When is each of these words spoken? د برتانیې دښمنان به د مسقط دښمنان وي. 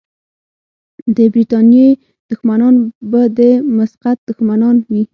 د 1.15 1.17
برتانیې 1.33 1.89
دښمنان 2.29 2.75
به 3.11 3.21
د 3.37 3.39
مسقط 3.77 4.17
دښمنان 4.29 4.75
وي. 4.91 5.03